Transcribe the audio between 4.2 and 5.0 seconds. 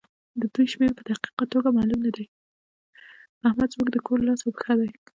لاس او پښه دی.